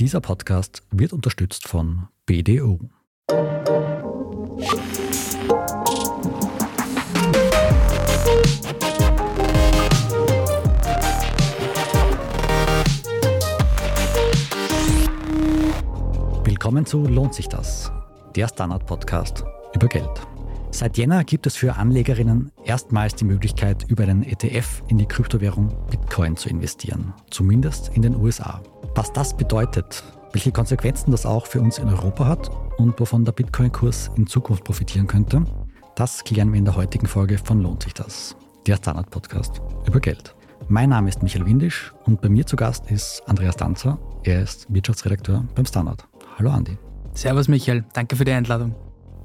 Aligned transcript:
Dieser 0.00 0.20
Podcast 0.20 0.82
wird 0.90 1.12
unterstützt 1.12 1.68
von 1.68 2.08
BDO. 2.26 2.80
Willkommen 16.42 16.84
zu 16.86 17.06
Lohnt 17.06 17.34
sich 17.34 17.48
das? 17.48 17.92
Der 18.34 18.48
Standard-Podcast 18.48 19.44
über 19.76 19.86
Geld. 19.86 20.10
Seit 20.72 20.98
Jänner 20.98 21.22
gibt 21.22 21.46
es 21.46 21.54
für 21.54 21.76
Anlegerinnen 21.76 22.50
erstmals 22.64 23.14
die 23.14 23.24
Möglichkeit, 23.24 23.84
über 23.88 24.02
einen 24.02 24.24
ETF 24.24 24.82
in 24.88 24.98
die 24.98 25.06
Kryptowährung 25.06 25.68
Bitcoin 25.88 26.36
zu 26.36 26.48
investieren, 26.48 27.14
zumindest 27.30 27.90
in 27.94 28.02
den 28.02 28.16
USA. 28.16 28.60
Was 28.96 29.12
das 29.12 29.36
bedeutet, 29.36 30.04
welche 30.32 30.52
Konsequenzen 30.52 31.10
das 31.10 31.26
auch 31.26 31.46
für 31.46 31.60
uns 31.60 31.78
in 31.78 31.88
Europa 31.88 32.26
hat 32.26 32.48
und 32.78 32.98
wovon 33.00 33.24
der 33.24 33.32
Bitcoin-Kurs 33.32 34.12
in 34.16 34.28
Zukunft 34.28 34.62
profitieren 34.62 35.08
könnte, 35.08 35.44
das 35.96 36.22
klären 36.22 36.52
wir 36.52 36.58
in 36.60 36.64
der 36.64 36.76
heutigen 36.76 37.06
Folge 37.06 37.38
von 37.38 37.60
Lohnt 37.60 37.82
sich 37.82 37.92
das? 37.92 38.36
Der 38.68 38.76
Standard-Podcast 38.76 39.60
über 39.84 39.98
Geld. 39.98 40.36
Mein 40.68 40.90
Name 40.90 41.08
ist 41.08 41.24
Michael 41.24 41.44
Windisch 41.44 41.92
und 42.04 42.20
bei 42.20 42.28
mir 42.28 42.46
zu 42.46 42.54
Gast 42.54 42.88
ist 42.88 43.20
Andreas 43.26 43.56
Danzer. 43.56 43.98
Er 44.22 44.42
ist 44.42 44.72
Wirtschaftsredakteur 44.72 45.44
beim 45.56 45.66
Standard. 45.66 46.06
Hallo 46.38 46.50
Andi. 46.50 46.78
Servus 47.14 47.48
Michael, 47.48 47.84
danke 47.94 48.14
für 48.14 48.24
die 48.24 48.32
Einladung. 48.32 48.76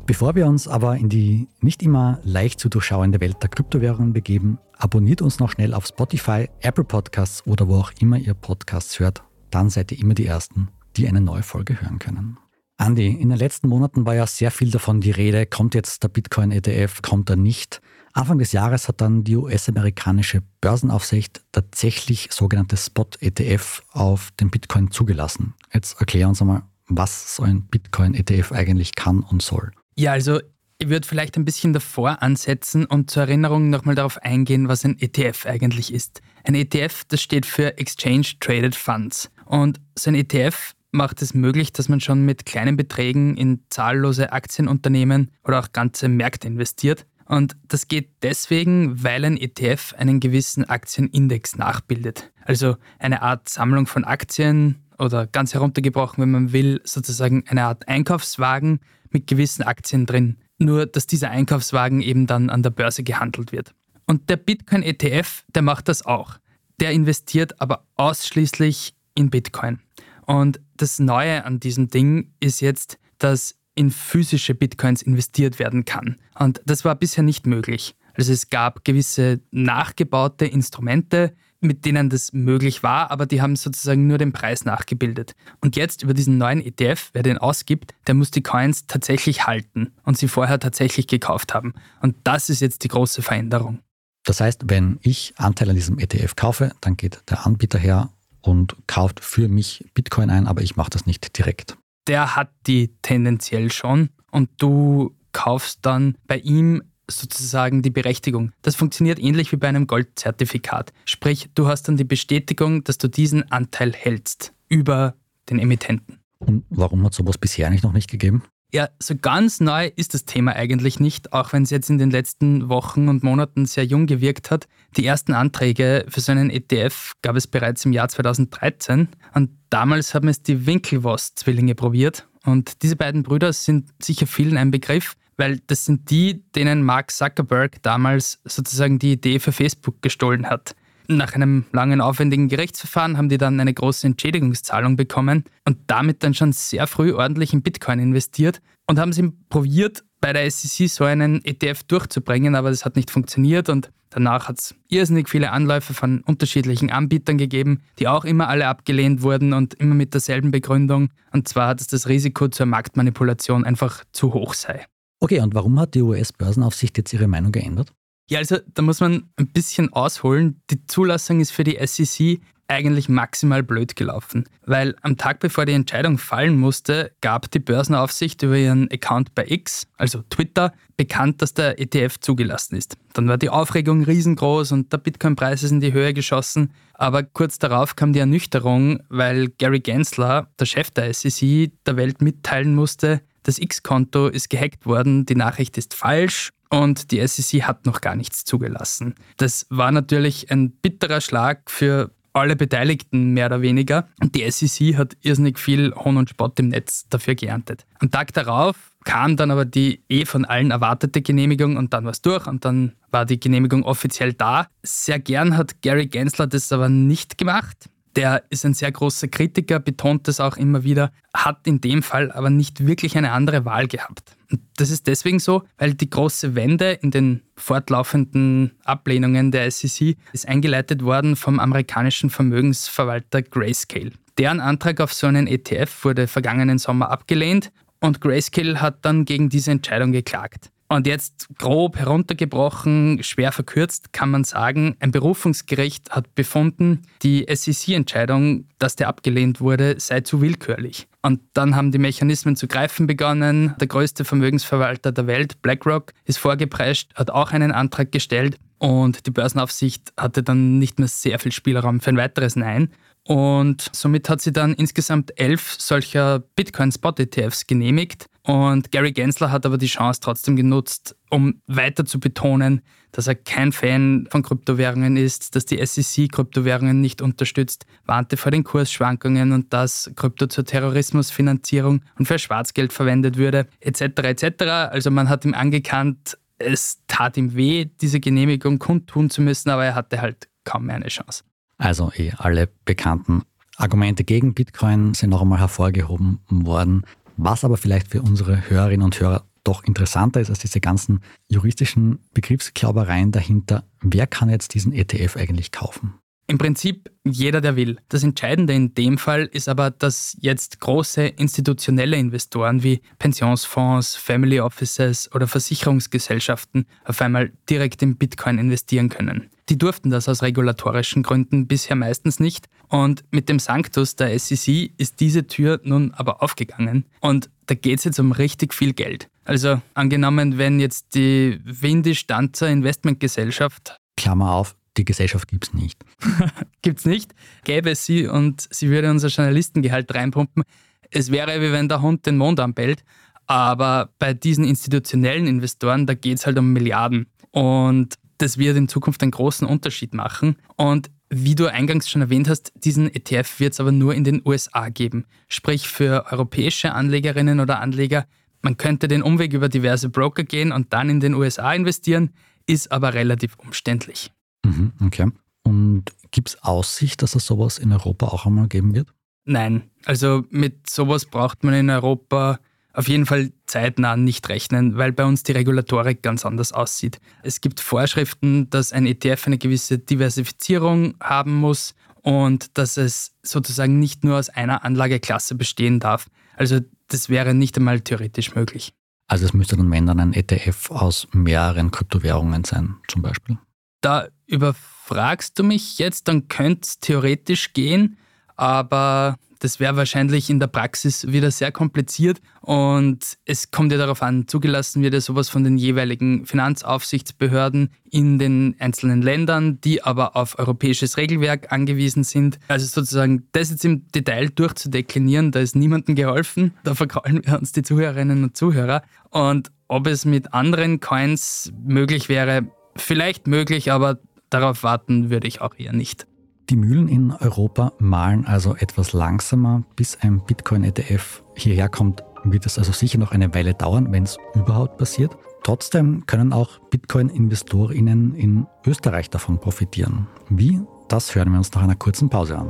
Bevor 0.08 0.34
wir 0.34 0.48
uns 0.48 0.68
aber 0.68 0.96
in 0.98 1.10
die 1.10 1.48
nicht 1.62 1.84
immer 1.84 2.20
leicht 2.24 2.60
zu 2.60 2.70
durchschauende 2.70 3.22
Welt 3.22 3.38
der 3.44 3.50
Kryptowährungen 3.50 4.14
begeben, 4.14 4.58
abonniert 4.80 5.22
uns 5.22 5.40
noch 5.40 5.52
schnell 5.52 5.76
auf 5.76 5.86
Spotify, 5.86 6.50
Apple 6.62 6.86
Podcasts 6.86 7.46
oder 7.46 7.68
wo 7.68 7.76
auch 7.76 7.92
immer 8.00 8.18
ihr 8.18 8.34
Podcasts 8.34 9.00
hört. 9.00 9.22
Dann 9.52 9.70
seid 9.70 9.92
ihr 9.92 10.00
immer 10.00 10.14
die 10.14 10.26
Ersten, 10.26 10.70
die 10.96 11.08
eine 11.08 11.22
neue 11.22 11.44
Folge 11.44 11.82
hören 11.82 12.00
können. 12.00 12.38
Andi, 12.78 13.08
in 13.08 13.30
den 13.30 13.38
letzten 13.38 13.68
Monaten 13.68 14.06
war 14.06 14.16
ja 14.16 14.26
sehr 14.26 14.52
viel 14.52 14.72
davon 14.72 15.02
die 15.02 15.12
Rede, 15.12 15.46
kommt 15.46 15.76
jetzt 15.76 16.02
der 16.04 16.08
Bitcoin-ETF, 16.08 17.02
kommt 17.02 17.30
er 17.30 17.36
nicht. 17.36 17.82
Anfang 18.14 18.40
des 18.40 18.54
Jahres 18.54 18.88
hat 18.88 19.02
dann 19.02 19.24
die 19.24 19.36
US-amerikanische 19.36 20.42
Börsenaufsicht 20.62 21.42
tatsächlich 21.52 22.30
sogenannte 22.32 22.78
Spot-ETF 22.78 23.84
auf 23.92 24.32
den 24.40 24.50
Bitcoin 24.50 24.92
zugelassen. 24.92 25.54
Jetzt 25.74 26.00
erklär 26.00 26.30
uns 26.30 26.42
einmal, 26.42 26.64
was 26.88 27.36
so 27.36 27.44
ein 27.44 27.64
Bitcoin-ETF 27.64 28.54
eigentlich 28.54 28.96
kann 28.96 29.22
und 29.22 29.42
soll. 29.42 29.72
Ja, 29.96 30.14
also 30.14 30.40
ich 30.82 30.88
würde 30.88 31.06
vielleicht 31.06 31.36
ein 31.36 31.44
bisschen 31.44 31.74
davor 31.74 32.24
ansetzen 32.24 32.86
und 32.86 33.12
zur 33.12 33.24
Erinnerung 33.24 33.70
nochmal 33.70 33.96
darauf 33.96 34.18
eingehen, 34.24 34.70
was 34.70 34.86
ein 34.86 34.98
ETF 34.98 35.46
eigentlich 35.46 35.94
ist. 35.94 36.22
Ein 36.46 36.56
ETF, 36.56 37.04
das 37.10 37.22
steht 37.22 37.46
für 37.46 37.78
Exchange 37.78 38.28
Traded 38.40 38.76
Funds. 38.76 39.30
Und 39.46 39.82
so 39.98 40.10
ein 40.10 40.16
ETF 40.16 40.74
macht 40.92 41.22
es 41.22 41.34
möglich, 41.34 41.74
dass 41.74 41.90
man 41.90 42.00
schon 42.00 42.26
mit 42.26 42.46
kleinen 42.46 42.78
Beträgen 42.78 43.36
in 43.36 43.60
zahllose 43.70 44.32
Aktienunternehmen 44.32 45.32
oder 45.44 45.60
auch 45.60 45.74
ganze 45.74 46.08
Märkte 46.08 46.48
investiert. 46.48 47.06
Und 47.26 47.58
das 47.68 47.90
geht 47.90 48.10
deswegen, 48.22 49.04
weil 49.04 49.26
ein 49.26 49.38
ETF 49.38 49.94
einen 49.98 50.22
gewissen 50.22 50.64
Aktienindex 50.64 51.58
nachbildet. 51.58 52.32
Also 52.46 52.78
eine 53.00 53.22
Art 53.22 53.50
Sammlung 53.50 53.86
von 53.86 54.06
Aktien 54.06 54.78
oder 54.98 55.28
ganz 55.28 55.54
heruntergebrochen, 55.54 56.22
wenn 56.22 56.32
man 56.32 56.54
will, 56.54 56.80
sozusagen 56.86 57.44
eine 57.48 57.66
Art 57.66 57.88
Einkaufswagen, 57.90 58.80
mit 59.12 59.28
gewissen 59.28 59.64
Aktien 59.64 60.06
drin. 60.06 60.38
Nur, 60.60 60.86
dass 60.86 61.08
dieser 61.08 61.32
Einkaufswagen 61.32 62.02
eben 62.02 62.28
dann 62.28 62.50
an 62.50 62.64
der 62.64 62.70
Börse 62.70 63.04
gehandelt 63.04 63.52
wird. 63.52 63.74
Und 64.06 64.30
der 64.30 64.38
Bitcoin 64.38 64.84
ETF, 64.84 65.44
der 65.56 65.62
macht 65.62 65.88
das 65.88 66.06
auch. 66.06 66.38
Der 66.80 66.92
investiert 66.92 67.60
aber 67.62 67.86
ausschließlich 67.96 68.94
in 69.16 69.30
Bitcoin. 69.30 69.80
Und 70.26 70.60
das 70.78 71.00
Neue 71.00 71.44
an 71.46 71.60
diesem 71.60 71.88
Ding 71.88 72.34
ist 72.40 72.60
jetzt, 72.60 73.00
dass 73.18 73.56
in 73.76 73.92
physische 73.92 74.56
Bitcoins 74.56 75.02
investiert 75.02 75.58
werden 75.60 75.86
kann. 75.86 76.18
Und 76.38 76.62
das 76.66 76.86
war 76.86 76.96
bisher 76.96 77.24
nicht 77.24 77.48
möglich. 77.48 77.96
Also 78.14 78.34
es 78.34 78.50
gab 78.50 78.84
gewisse 78.84 79.40
nachgebaute 79.52 80.46
Instrumente, 80.46 81.34
mit 81.62 81.86
denen 81.86 82.10
das 82.10 82.34
möglich 82.34 82.84
war, 82.84 83.12
aber 83.12 83.26
die 83.26 83.42
haben 83.42 83.56
sozusagen 83.56 84.08
nur 84.08 84.18
den 84.18 84.32
Preis 84.32 84.66
nachgebildet. 84.66 85.36
Und 85.62 85.76
jetzt 85.76 86.04
über 86.04 86.14
diesen 86.14 86.38
neuen 86.38 86.62
ETF, 86.62 87.10
wer 87.14 87.24
den 87.24 87.38
ausgibt, 87.38 87.94
der 88.08 88.16
muss 88.16 88.32
die 88.32 88.42
Coins 88.44 88.88
tatsächlich 88.88 89.46
halten 89.46 89.92
und 90.04 90.18
sie 90.18 90.28
vorher 90.28 90.60
tatsächlich 90.60 91.08
gekauft 91.08 91.54
haben. 91.54 91.74
Und 92.02 92.16
das 92.24 92.50
ist 92.50 92.62
jetzt 92.62 92.84
die 92.84 92.88
große 92.88 93.22
Veränderung. 93.22 93.80
Das 94.24 94.42
heißt, 94.42 94.64
wenn 94.66 95.00
ich 95.02 95.34
Anteil 95.38 95.70
an 95.70 95.76
diesem 95.76 96.00
ETF 96.00 96.36
kaufe, 96.36 96.72
dann 96.82 96.98
geht 96.98 97.22
der 97.30 97.46
Anbieter 97.46 97.80
her 97.80 98.10
und 98.42 98.76
kauft 98.88 99.20
für 99.20 99.48
mich 99.48 99.86
Bitcoin 99.94 100.30
ein, 100.30 100.48
aber 100.48 100.62
ich 100.62 100.76
mache 100.76 100.90
das 100.90 101.06
nicht 101.06 101.38
direkt. 101.38 101.78
Der 102.08 102.36
hat 102.36 102.52
die 102.68 102.94
tendenziell 103.02 103.72
schon 103.72 104.10
und 104.32 104.50
du 104.58 105.16
kaufst 105.32 105.80
dann 105.84 106.16
bei 106.28 106.38
ihm 106.38 106.82
sozusagen 107.10 107.82
die 107.82 107.90
Berechtigung. 107.90 108.52
Das 108.62 108.76
funktioniert 108.76 109.20
ähnlich 109.20 109.52
wie 109.52 109.58
bei 109.58 109.68
einem 109.68 109.88
Goldzertifikat. 109.88 110.94
Sprich, 111.06 111.50
du 111.56 111.68
hast 111.68 111.88
dann 111.88 111.98
die 111.98 112.04
Bestätigung, 112.04 112.84
dass 112.84 112.98
du 112.98 113.08
diesen 113.08 113.52
Anteil 113.52 113.94
hältst 113.94 114.54
über 114.68 115.16
den 115.50 115.60
Emittenten. 115.60 116.20
Und 116.40 116.64
warum 116.70 117.04
hat 117.04 117.14
sowas 117.14 117.38
bisher 117.38 117.68
eigentlich 117.68 117.84
noch 117.84 117.94
nicht 117.94 118.10
gegeben? 118.10 118.44
Ja, 118.72 118.90
so 119.00 119.16
ganz 119.16 119.60
neu 119.60 119.90
ist 119.96 120.14
das 120.14 120.26
Thema 120.26 120.56
eigentlich 120.56 121.00
nicht, 121.00 121.34
auch 121.34 121.54
wenn 121.54 121.64
es 121.64 121.72
jetzt 121.72 121.90
in 121.90 121.98
den 121.98 122.12
letzten 122.12 122.70
Wochen 122.70 123.10
und 123.10 123.24
Monaten 123.24 123.66
sehr 123.66 123.84
jung 123.84 124.06
gewirkt 124.06 124.52
hat. 124.52 124.68
Die 124.96 125.08
ersten 125.08 125.34
Anträge 125.34 126.06
für 126.08 126.22
so 126.22 126.32
einen 126.32 126.52
ETF 126.52 127.14
gab 127.24 127.36
es 127.36 127.48
bereits 127.48 127.84
im 127.86 127.94
Jahr 127.94 128.10
2013 128.10 129.08
und 129.34 129.50
damals 129.72 130.14
haben 130.14 130.28
es 130.28 130.44
die 130.44 130.68
Winklevoss-Zwillinge 130.68 131.74
probiert. 131.74 132.28
Und 132.46 132.84
diese 132.84 132.96
beiden 132.96 133.24
Brüder 133.24 133.54
sind 133.54 133.90
sicher 134.02 134.28
vielen 134.28 134.56
ein 134.56 134.70
Begriff, 134.70 135.16
weil 135.40 135.60
das 135.68 135.86
sind 135.86 136.10
die, 136.12 136.44
denen 136.56 136.84
Mark 136.84 137.12
Zuckerberg 137.12 137.82
damals 137.82 138.40
sozusagen 138.44 139.00
die 139.00 139.14
Idee 139.14 139.40
für 139.40 139.52
Facebook 139.52 140.02
gestohlen 140.02 140.50
hat. 140.50 140.76
Nach 141.08 141.34
einem 141.34 141.66
langen, 141.72 142.02
aufwendigen 142.02 142.50
Gerichtsverfahren 142.50 143.18
haben 143.18 143.30
die 143.30 143.40
dann 143.40 143.60
eine 143.60 143.74
große 143.74 144.06
Entschädigungszahlung 144.06 144.96
bekommen 144.96 145.44
und 145.66 145.78
damit 145.88 146.24
dann 146.24 146.36
schon 146.36 146.52
sehr 146.52 146.86
früh 146.86 147.14
ordentlich 147.14 147.52
in 147.52 147.64
Bitcoin 147.64 147.98
investiert 147.98 148.62
und 148.86 149.00
haben 149.00 149.14
sie 149.14 149.32
probiert, 149.50 150.04
bei 150.22 150.34
der 150.34 150.52
SEC 150.52 150.90
so 150.90 151.06
einen 151.06 151.44
ETF 151.46 151.84
durchzubringen, 151.84 152.54
aber 152.54 152.70
das 152.70 152.86
hat 152.86 152.96
nicht 152.96 153.10
funktioniert 153.10 153.70
und 153.70 153.90
danach 154.10 154.50
hat 154.50 154.60
es 154.60 154.76
irrsinnig 154.90 155.30
viele 155.30 155.52
Anläufe 155.52 155.94
von 155.94 156.22
unterschiedlichen 156.22 156.92
Anbietern 156.92 157.38
gegeben, 157.38 157.82
die 158.00 158.08
auch 158.08 158.26
immer 158.26 158.50
alle 158.50 158.68
abgelehnt 158.68 159.22
wurden 159.22 159.54
und 159.54 159.76
immer 159.76 159.96
mit 159.96 160.14
derselben 160.14 160.52
Begründung, 160.52 161.10
und 161.32 161.48
zwar, 161.48 161.74
dass 161.74 161.88
das 161.88 162.08
Risiko 162.10 162.50
zur 162.50 162.66
Marktmanipulation 162.66 163.64
einfach 163.64 164.04
zu 164.12 164.34
hoch 164.34 164.54
sei. 164.54 164.86
Okay, 165.20 165.42
und 165.42 165.54
warum 165.54 165.80
hat 165.80 165.96
die 165.96 166.02
US-Börsenaufsicht 166.02 166.98
jetzt 166.98 167.14
ihre 167.14 167.28
Meinung 167.28 167.52
geändert? 167.52 167.92
Ja, 168.30 168.40
also 168.40 168.58
da 168.74 168.82
muss 168.82 169.00
man 169.00 169.30
ein 169.38 169.48
bisschen 169.48 169.92
ausholen. 169.92 170.62
Die 170.70 170.86
Zulassung 170.86 171.40
ist 171.42 171.52
für 171.52 171.64
die 171.64 171.78
SEC 171.86 172.40
eigentlich 172.70 173.10
maximal 173.10 173.64
blöd 173.64 173.96
gelaufen, 173.96 174.46
weil 174.66 174.96
am 175.02 175.18
Tag 175.18 175.40
bevor 175.40 175.66
die 175.66 175.74
Entscheidung 175.74 176.20
fallen 176.20 176.58
musste, 176.58 177.12
gab 177.20 177.50
die 177.50 177.60
Börsenaufsicht 177.60 178.44
über 178.44 178.56
ihren 178.58 178.90
Account 178.92 179.34
bei 179.34 179.46
X, 179.48 179.88
also 179.98 180.22
Twitter, 180.30 180.72
bekannt, 180.96 181.42
dass 181.42 181.56
der 181.56 181.80
ETF 181.80 182.20
zugelassen 182.20 182.76
ist. 182.76 182.96
Dann 183.14 183.28
war 183.28 183.38
die 183.38 183.50
Aufregung 183.50 184.04
riesengroß 184.04 184.72
und 184.74 184.94
der 184.94 185.00
Bitcoin-Preis 185.00 185.64
ist 185.64 185.72
in 185.72 185.80
die 185.80 185.94
Höhe 185.94 186.14
geschossen. 186.14 186.72
Aber 186.94 187.24
kurz 187.24 187.58
darauf 187.58 187.96
kam 187.96 188.14
die 188.14 188.20
Ernüchterung, 188.20 189.00
weil 189.10 189.50
Gary 189.58 189.80
Gensler, 189.80 190.50
der 190.60 190.66
Chef 190.66 190.92
der 190.92 191.12
SEC, 191.14 191.72
der 191.86 191.98
Welt 191.98 192.22
mitteilen 192.22 192.76
musste, 192.76 193.22
das 193.44 193.60
X-Konto 193.60 194.28
ist 194.28 194.50
gehackt 194.50 194.86
worden, 194.86 195.26
die 195.26 195.36
Nachricht 195.36 195.78
ist 195.78 195.94
falsch 195.94 196.52
und 196.70 197.12
die 197.12 197.26
SEC 197.26 197.64
hat 197.64 197.86
noch 197.86 198.02
gar 198.02 198.16
nichts 198.16 198.46
zugelassen. 198.46 199.16
Das 199.38 199.66
war 199.70 199.92
natürlich 199.92 200.52
ein 200.52 200.72
bitterer 200.72 201.22
Schlag 201.22 201.70
für 201.70 202.12
alle 202.34 202.56
Beteiligten 202.56 203.34
mehr 203.34 203.48
oder 203.48 203.62
weniger. 203.62 204.08
Und 204.22 204.36
die 204.36 204.50
SEC 204.50 204.96
hat 204.96 205.18
irrsinnig 205.22 205.60
viel 205.60 205.94
Hohn 205.96 206.18
und 206.18 206.30
Spott 206.30 206.60
im 206.60 206.70
Netz 206.70 207.06
dafür 207.10 207.36
geerntet. 207.36 207.86
Am 208.00 208.12
Tag 208.12 208.34
darauf 208.34 208.92
kam 209.04 209.38
dann 209.38 209.52
aber 209.52 209.66
die 209.66 210.04
eh 210.10 210.26
von 210.26 210.46
allen 210.46 210.72
erwartete 210.72 211.22
Genehmigung 211.22 211.78
und 211.78 211.94
dann 211.94 212.04
war 212.04 212.12
es 212.12 212.22
durch 212.22 212.46
und 212.48 212.66
dann 212.66 212.94
war 213.12 213.26
die 213.26 213.40
Genehmigung 213.40 213.84
offiziell 213.84 214.34
da. 214.34 214.68
Sehr 214.84 215.20
gern 215.20 215.58
hat 215.58 215.82
Gary 215.82 216.08
Gensler 216.08 216.48
das 216.48 216.72
aber 216.72 216.90
nicht 216.90 217.38
gemacht. 217.38 217.90
Der 218.20 218.44
ist 218.50 218.66
ein 218.66 218.74
sehr 218.74 218.92
großer 218.92 219.30
Kritiker, 219.30 219.80
betont 219.80 220.28
das 220.28 220.42
auch 220.42 220.58
immer 220.58 220.84
wieder, 220.84 221.14
hat 221.34 221.66
in 221.66 221.80
dem 221.80 222.04
Fall 222.04 222.34
aber 222.34 222.50
nicht 222.50 222.86
wirklich 222.86 223.18
eine 223.18 223.32
andere 223.32 223.64
Wahl 223.64 223.88
gehabt. 223.88 224.36
Und 224.52 224.60
das 224.76 224.90
ist 224.90 225.08
deswegen 225.08 225.40
so, 225.40 225.64
weil 225.78 225.94
die 225.94 226.10
große 226.10 226.54
Wende 226.54 226.92
in 226.92 227.12
den 227.12 227.44
fortlaufenden 227.56 228.74
Ablehnungen 228.84 229.52
der 229.52 229.72
SEC 229.72 230.18
ist 230.34 230.50
eingeleitet 230.50 231.02
worden 231.02 231.38
vom 231.38 231.62
amerikanischen 231.62 232.30
Vermögensverwalter 232.30 233.42
Grayscale. 233.42 234.12
Deren 234.38 234.60
Antrag 234.60 235.00
auf 235.00 235.14
so 235.14 235.28
einen 235.28 235.48
ETF 235.48 236.04
wurde 236.04 236.28
vergangenen 236.28 236.78
Sommer 236.78 237.12
abgelehnt 237.12 237.72
und 238.02 238.20
Grayscale 238.20 238.82
hat 238.82 239.06
dann 239.06 239.24
gegen 239.24 239.48
diese 239.48 239.72
Entscheidung 239.72 240.12
geklagt. 240.12 240.72
Und 240.92 241.06
jetzt 241.06 241.48
grob 241.60 241.98
heruntergebrochen, 241.98 243.22
schwer 243.22 243.52
verkürzt, 243.52 244.12
kann 244.12 244.32
man 244.32 244.44
sagen, 244.44 244.96
ein 245.00 245.12
Berufungsgericht 245.12 246.10
hat 246.10 246.34
befunden, 246.34 247.04
die 247.22 247.46
SEC-Entscheidung, 247.48 248.66
dass 248.80 248.96
der 248.96 249.08
abgelehnt 249.08 249.62
wurde, 249.62 250.00
sei 250.00 250.22
zu 250.22 250.42
willkürlich. 250.42 251.08
Und 251.22 251.42
dann 251.54 251.76
haben 251.76 251.92
die 251.92 252.00
Mechanismen 252.00 252.56
zu 252.56 252.68
greifen 252.68 253.06
begonnen. 253.06 253.76
Der 253.80 253.88
größte 253.88 254.26
Vermögensverwalter 254.26 255.12
der 255.12 255.28
Welt, 255.28 255.62
BlackRock, 255.62 256.14
ist 256.26 256.40
vorgeprescht, 256.40 257.14
hat 257.14 257.30
auch 257.30 257.52
einen 257.52 257.72
Antrag 257.72 258.12
gestellt 258.12 258.58
und 258.80 259.28
die 259.28 259.32
Börsenaufsicht 259.32 260.14
hatte 260.18 260.42
dann 260.42 260.80
nicht 260.80 260.98
mehr 260.98 261.10
sehr 261.10 261.38
viel 261.38 261.52
Spielraum 261.52 262.00
für 262.00 262.10
ein 262.10 262.18
weiteres 262.18 262.56
Nein. 262.56 262.90
Und 263.28 263.90
somit 263.94 264.28
hat 264.30 264.42
sie 264.42 264.54
dann 264.54 264.74
insgesamt 264.74 265.40
elf 265.40 265.76
solcher 265.78 266.40
Bitcoin-Spot-ETFs 266.56 267.68
genehmigt. 267.68 268.28
Und 268.50 268.92
Gary 268.92 269.12
Gensler 269.12 269.52
hat 269.52 269.68
aber 269.68 269.78
die 269.78 269.86
Chance 269.86 270.22
trotzdem 270.22 270.56
genutzt, 270.56 271.16
um 271.30 271.62
weiter 271.68 272.04
zu 272.04 272.20
betonen, 272.20 272.82
dass 273.12 273.28
er 273.28 273.36
kein 273.36 273.72
Fan 273.72 274.28
von 274.32 274.42
Kryptowährungen 274.42 275.18
ist, 275.18 275.56
dass 275.56 275.68
die 275.68 275.86
SEC 275.86 276.32
Kryptowährungen 276.32 277.00
nicht 277.00 277.22
unterstützt, 277.22 277.86
warnte 278.08 278.38
vor 278.38 278.52
den 278.52 278.64
Kursschwankungen 278.64 279.52
und 279.52 279.72
dass 279.72 280.10
Krypto 280.16 280.48
zur 280.48 280.66
Terrorismusfinanzierung 280.66 282.02
und 282.18 282.26
für 282.26 282.40
Schwarzgeld 282.40 282.92
verwendet 282.92 283.38
würde, 283.38 283.68
etc. 283.82 284.02
etc. 284.24 284.64
Also 284.64 285.12
man 285.12 285.30
hat 285.30 285.46
ihm 285.46 285.54
angekannt, 285.54 286.36
es 286.58 287.02
tat 287.06 287.38
ihm 287.38 287.54
weh, 287.54 287.86
diese 288.02 288.20
Genehmigung 288.20 288.80
kundtun 288.80 289.30
zu 289.30 289.44
müssen, 289.44 289.70
aber 289.70 289.86
er 289.86 289.94
hatte 289.94 290.22
halt 290.22 290.50
kaum 290.64 290.88
mehr 290.88 290.96
eine 290.96 291.10
Chance. 291.10 291.44
Also 291.78 292.12
eh 292.16 292.32
alle 292.40 292.68
bekannten 292.84 293.44
Argumente 293.80 294.26
gegen 294.26 294.54
Bitcoin 294.54 295.14
sind 295.14 295.30
noch 295.30 295.42
einmal 295.42 295.60
hervorgehoben 295.60 296.40
worden. 296.50 297.06
Was 297.42 297.64
aber 297.64 297.78
vielleicht 297.78 298.10
für 298.10 298.22
unsere 298.22 298.70
Hörerinnen 298.70 299.06
und 299.06 299.18
Hörer 299.18 299.46
doch 299.64 299.86
interessanter 299.86 300.42
ist 300.42 300.50
als 300.50 300.60
diese 300.60 300.82
ganzen 300.82 301.22
juristischen 301.48 302.20
Begriffsklaubereien 302.34 303.32
dahinter, 303.32 303.86
wer 304.02 304.28
kann 304.28 304.50
jetzt 304.50 304.74
diesen 304.74 304.92
ETF 304.92 305.38
eigentlich 305.38 305.72
kaufen? 305.72 306.16
Im 306.50 306.58
Prinzip 306.58 307.12
jeder, 307.24 307.62
der 307.62 307.76
will. 307.76 308.00
Das 308.10 308.24
Entscheidende 308.24 308.74
in 308.74 308.96
dem 308.96 309.20
Fall 309.20 309.46
ist 309.46 309.70
aber, 309.70 309.92
dass 309.92 310.36
jetzt 310.42 310.80
große 310.80 311.28
institutionelle 311.28 312.18
Investoren 312.18 312.82
wie 312.82 313.02
Pensionsfonds, 313.20 314.16
Family 314.16 314.60
Offices 314.60 315.32
oder 315.36 315.46
Versicherungsgesellschaften 315.46 316.88
auf 317.06 317.22
einmal 317.22 317.52
direkt 317.70 318.02
in 318.02 318.18
Bitcoin 318.18 318.58
investieren 318.58 319.10
können. 319.10 319.52
Die 319.70 319.78
durften 319.78 320.10
das 320.10 320.28
aus 320.28 320.42
regulatorischen 320.42 321.22
Gründen 321.22 321.68
bisher 321.68 321.96
meistens 321.96 322.40
nicht. 322.40 322.68
Und 322.88 323.24
mit 323.30 323.48
dem 323.48 323.60
Sanctus 323.60 324.16
der 324.16 324.38
SEC 324.40 324.92
ist 324.98 325.20
diese 325.20 325.46
Tür 325.46 325.80
nun 325.84 326.16
aber 326.16 326.42
aufgegangen. 326.42 327.06
Und 327.20 327.52
da 327.68 327.76
geht 327.76 328.00
es 328.00 328.06
jetzt 328.06 328.20
um 328.20 328.32
richtig 328.32 328.74
viel 328.74 328.94
Geld. 328.94 329.30
Also 329.46 329.84
angenommen, 329.94 330.58
wenn 330.58 330.80
jetzt 330.80 331.14
die 331.14 331.60
Windisch 331.64 332.26
Danzer 332.26 332.70
Investmentgesellschaft 332.70 334.00
Klammer 334.18 334.52
auf, 334.52 334.76
die 334.98 335.06
Gesellschaft 335.06 335.48
gibt 335.48 335.68
es 335.68 335.74
nicht. 335.74 336.04
gibt 336.82 337.00
es 337.00 337.06
nicht. 337.06 337.34
Gäbe 337.64 337.92
es 337.92 338.06
sie 338.06 338.28
und 338.28 338.68
sie 338.70 338.90
würde 338.90 339.10
unser 339.10 339.30
Journalistengehalt 339.30 340.14
reinpumpen. 340.14 340.64
Es 341.12 341.32
wäre 341.32 341.62
wie 341.62 341.72
wenn 341.72 341.90
der 341.90 342.02
Hund 342.02 342.26
den 342.26 342.38
Mond 342.38 342.60
anbellt. 342.60 343.04
Aber 343.48 344.10
bei 344.20 344.34
diesen 344.34 344.64
institutionellen 344.64 345.48
Investoren, 345.48 346.06
da 346.06 346.14
geht 346.14 346.38
es 346.38 346.46
halt 346.46 346.60
um 346.60 346.72
Milliarden. 346.72 347.28
Und 347.52 348.16
das 348.38 348.58
wird 348.58 348.78
in 348.78 348.88
Zukunft 348.88 349.24
einen 349.24 349.32
großen 349.32 349.68
Unterschied 349.68 350.14
machen. 350.14 350.58
Und 350.76 351.10
wie 351.30 351.56
du 351.56 351.68
eingangs 351.68 352.10
schon 352.10 352.22
erwähnt 352.22 352.50
hast, 352.50 352.72
diesen 352.76 353.14
ETF 353.14 353.60
wird 353.60 353.74
es 353.74 353.80
aber 353.80 353.92
nur 353.92 354.14
in 354.14 354.24
den 354.24 354.42
USA 354.46 354.90
geben. 354.90 355.26
Sprich 355.48 355.88
für 355.88 356.26
europäische 356.32 356.94
Anlegerinnen 356.94 357.60
oder 357.60 357.80
Anleger, 357.80 358.26
man 358.62 358.78
könnte 358.78 359.08
den 359.08 359.22
Umweg 359.22 359.54
über 359.54 359.70
diverse 359.70 360.10
Broker 360.10 360.44
gehen 360.44 360.72
und 360.72 360.92
dann 360.94 361.10
in 361.10 361.20
den 361.20 361.34
USA 361.34 361.74
investieren, 361.74 362.32
ist 362.66 362.92
aber 362.92 363.14
relativ 363.14 363.56
umständlich. 363.58 364.32
Mhm, 364.66 364.94
okay. 365.06 365.32
Und 365.64 366.06
gibt 366.32 366.50
es 366.50 366.64
Aussicht, 366.64 367.22
dass 367.22 367.36
es 367.36 367.46
sowas 367.46 367.78
in 367.78 367.92
Europa 367.92 368.28
auch 368.28 368.46
einmal 368.46 368.68
geben 368.68 368.94
wird? 368.96 369.14
Nein. 369.46 369.90
Also 370.06 370.44
mit 370.50 370.90
sowas 370.90 371.26
braucht 371.26 371.64
man 371.64 371.74
in 371.74 371.90
Europa 371.90 372.60
auf 372.94 373.08
jeden 373.08 373.26
Fall 373.26 373.52
zeitnah 373.66 374.18
nicht 374.18 374.50
rechnen, 374.50 374.98
weil 374.98 375.12
bei 375.12 375.24
uns 375.26 375.44
die 375.44 375.52
Regulatorik 375.52 376.22
ganz 376.22 376.46
anders 376.46 376.74
aussieht. 376.74 377.20
Es 377.44 377.62
gibt 377.62 377.80
Vorschriften, 377.80 378.70
dass 378.70 378.92
ein 378.92 379.06
ETF 379.06 379.48
eine 379.48 379.58
gewisse 379.58 380.00
Diversifizierung 380.00 381.16
haben 381.22 381.56
muss 381.56 381.94
und 382.24 382.78
dass 382.78 382.98
es 382.98 383.36
sozusagen 383.44 384.00
nicht 384.00 384.24
nur 384.24 384.38
aus 384.38 384.50
einer 384.50 384.84
Anlageklasse 384.84 385.56
bestehen 385.56 386.00
darf. 386.00 386.30
Also 386.58 386.80
das 387.08 387.30
wäre 387.30 387.54
nicht 387.54 387.78
einmal 387.78 388.02
theoretisch 388.02 388.56
möglich. 388.56 388.94
Also 389.28 389.46
es 389.46 389.54
müsste 389.54 389.78
dann, 389.78 389.92
wenn 389.92 390.08
dann 390.08 390.20
ein 390.20 390.34
ETF 390.34 390.92
aus 390.92 391.28
mehreren 391.32 391.92
Kryptowährungen 391.92 392.64
sein, 392.64 392.96
zum 393.08 393.22
Beispiel. 393.22 393.58
Da 394.02 394.28
überfragst 394.46 395.58
du 395.60 395.64
mich 395.64 395.98
jetzt, 395.98 396.28
dann 396.28 396.48
könnte 396.48 396.82
es 396.84 397.00
theoretisch 397.00 397.74
gehen, 397.74 398.18
aber 398.56 399.38
das 399.60 399.80
wäre 399.82 399.98
wahrscheinlich 399.98 400.50
in 400.50 400.60
der 400.60 400.68
Praxis 400.68 401.28
wieder 401.28 401.52
sehr 401.52 401.72
kompliziert 401.72 402.42
und 402.62 403.38
es 403.46 403.72
kommt 403.72 403.92
ja 403.92 403.98
darauf 403.98 404.22
an, 404.24 404.48
zugelassen 404.48 405.04
wird 405.04 405.14
ja 405.14 405.22
sowas 405.22 405.50
von 405.50 405.66
den 405.66 405.78
jeweiligen 405.78 406.46
Finanzaufsichtsbehörden 406.46 407.90
in 408.10 408.40
den 408.40 408.76
einzelnen 408.80 409.22
Ländern, 409.22 409.82
die 409.82 410.02
aber 410.02 410.38
auf 410.38 410.58
europäisches 410.58 411.18
Regelwerk 411.18 411.74
angewiesen 411.74 412.24
sind. 412.24 412.58
Also 412.70 412.86
sozusagen 412.86 413.48
das 413.52 413.70
jetzt 413.70 413.84
im 413.84 414.08
Detail 414.08 414.50
durchzudeklinieren, 414.50 415.52
da 415.52 415.60
ist 415.60 415.76
niemandem 415.76 416.16
geholfen. 416.16 416.74
Da 416.84 416.96
verkraulen 416.96 417.42
wir 417.46 417.60
uns 417.60 417.74
die 417.74 417.84
Zuhörerinnen 417.84 418.44
und 418.44 418.56
Zuhörer. 418.56 419.04
Und 419.30 419.72
ob 419.90 420.08
es 420.08 420.24
mit 420.24 420.54
anderen 420.54 421.02
Coins 421.02 421.74
möglich 421.84 422.30
wäre, 422.30 422.72
vielleicht 422.96 423.48
möglich, 423.48 423.92
aber 423.92 424.20
darauf 424.50 424.84
warten 424.84 425.30
würde 425.30 425.48
ich 425.48 425.62
auch 425.62 425.76
eher 425.78 425.94
nicht. 425.94 426.28
Die 426.70 426.76
Mühlen 426.76 427.08
in 427.08 427.32
Europa 427.32 427.94
malen 427.98 428.46
also 428.46 428.76
etwas 428.76 429.14
langsamer. 429.14 429.84
Bis 429.96 430.18
ein 430.22 430.42
Bitcoin-ETF 430.46 431.44
hierher 431.56 431.90
kommt, 431.90 432.24
wird 432.44 432.66
es 432.66 432.78
also 432.78 432.92
sicher 432.92 433.18
noch 433.18 433.32
eine 433.32 433.54
Weile 433.56 433.74
dauern, 433.74 434.12
wenn 434.12 434.24
es 434.24 434.38
überhaupt 434.54 434.98
passiert. 434.98 435.36
Trotzdem 435.64 436.26
können 436.28 436.54
auch 436.54 436.80
Bitcoin-InvestorInnen 436.92 438.36
in 438.36 438.68
Österreich 438.86 439.30
davon 439.30 439.60
profitieren. 439.60 440.28
Wie? 440.50 440.80
Das 441.08 441.34
hören 441.34 441.52
wir 441.52 441.58
uns 441.58 441.72
nach 441.74 441.82
einer 441.82 441.96
kurzen 441.96 442.30
Pause 442.30 442.60
an. 442.60 442.70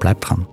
Bleibt 0.00 0.28
dran. 0.28 0.46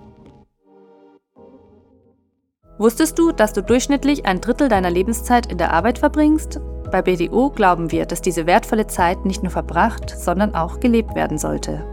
Wusstest 2.78 3.18
du, 3.18 3.32
dass 3.32 3.52
du 3.52 3.62
durchschnittlich 3.62 4.24
ein 4.24 4.40
Drittel 4.40 4.68
deiner 4.68 4.90
Lebenszeit 4.90 5.50
in 5.50 5.58
der 5.58 5.72
Arbeit 5.72 5.98
verbringst? 5.98 6.60
Bei 6.92 7.02
BDO 7.02 7.50
glauben 7.50 7.90
wir, 7.90 8.06
dass 8.06 8.22
diese 8.22 8.46
wertvolle 8.46 8.86
Zeit 8.86 9.26
nicht 9.26 9.42
nur 9.42 9.50
verbracht, 9.50 10.10
sondern 10.16 10.54
auch 10.54 10.78
gelebt 10.78 11.16
werden 11.16 11.38
sollte. 11.38 11.84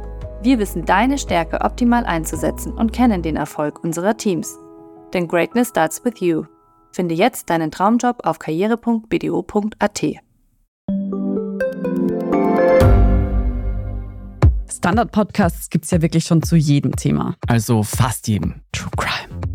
Wir 0.43 0.59
wissen 0.59 0.85
deine 0.85 1.17
Stärke 1.17 1.61
optimal 1.61 2.05
einzusetzen 2.05 2.71
und 2.71 2.93
kennen 2.93 3.23
den 3.23 3.35
Erfolg 3.35 3.83
unserer 3.83 4.15
Teams. 4.15 4.59
Denn 5.11 5.27
Greatness 5.27 5.69
starts 5.69 6.05
with 6.05 6.19
you. 6.19 6.43
Finde 6.91 7.15
jetzt 7.15 7.49
deinen 7.49 7.71
Traumjob 7.71 8.23
auf 8.23 8.37
karriere.bdo.at. 8.37 10.03
Standard-Podcasts 14.71 15.69
gibt 15.71 15.85
es 15.85 15.91
ja 15.91 16.01
wirklich 16.03 16.25
schon 16.25 16.43
zu 16.43 16.55
jedem 16.55 16.95
Thema. 16.95 17.35
Also 17.47 17.81
fast 17.81 18.27
jedem. 18.27 18.61
True 18.71 18.91
Crime. 18.95 19.54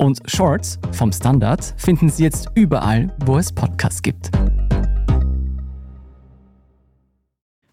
Und 0.00 0.18
Shorts 0.24 0.78
vom 0.92 1.12
Standard 1.12 1.74
finden 1.76 2.08
Sie 2.08 2.22
jetzt 2.22 2.48
überall, 2.54 3.14
wo 3.26 3.36
es 3.36 3.52
Podcasts 3.52 4.00
gibt. 4.00 4.30